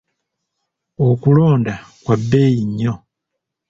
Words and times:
Okulonda 1.07 1.73
kwa 2.03 2.15
bbeeyi 2.19 2.61
nnyo. 2.69 2.93